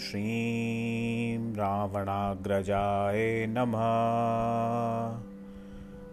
[0.00, 3.80] श्रीं रावणाग्रजाय नमः।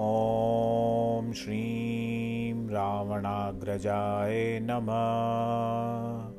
[0.00, 6.35] ॐ श्रीं रावणाग्रजाय नमः।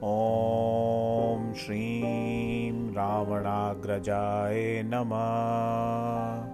[0.02, 1.11] ॐ
[1.56, 6.52] श्रीं रावणाग्रजाय नमः।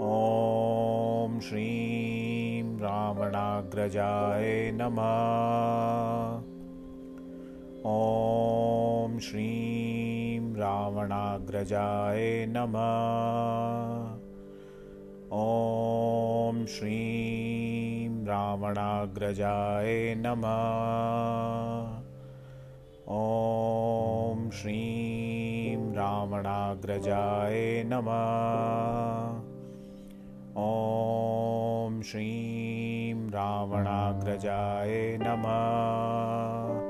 [0.00, 6.42] ॐ श्रीं रावणाग्रजाय नमः।
[7.86, 14.16] ॐ श्रीं रावणाग्रजाय नमः।
[15.32, 21.89] ॐ श्रीं रावणाग्रजाय नमः।
[23.12, 29.40] ॐ श्रीं रावणाग्रजाय नमः।
[30.56, 36.80] ॐ श्रीं रावणाग्रजाय नमः।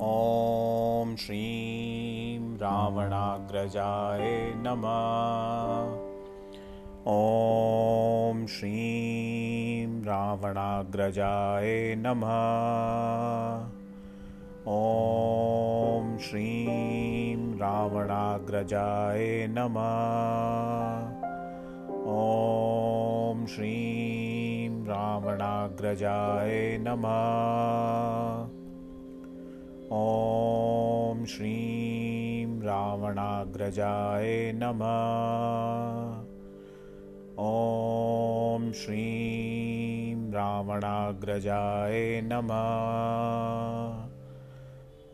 [0.00, 5.92] ॐ श्रीं रावणाग्रजाय नमः।
[7.06, 12.34] ॐ श्रीं रावणाग्रजाय नमः।
[14.68, 15.53] ॐ
[16.18, 21.14] श्रीं रावणाग्रजाय नमः।
[22.06, 28.44] ॐ श्रीं रावणाग्रजाय नमः।
[29.92, 36.24] ॐ श्रीं रावणाग्रजाय नमः।
[37.38, 44.03] ॐ श्रीं रावणाग्रजाय नमः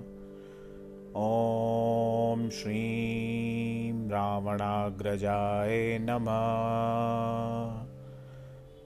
[1.15, 7.68] ॐ श्रीं रावणाग्रजाय नमः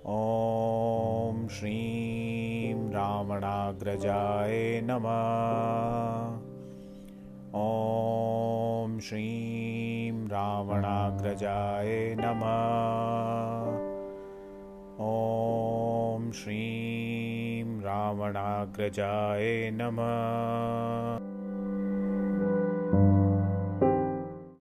[0.05, 6.38] ॐ श्रीं रावणाग्रजाय नमः।
[7.55, 13.77] ॐ श्रीं रावणाग्रजाय नमः।
[15.00, 21.33] ॐ श्रीं रावणाग्रजाय नमः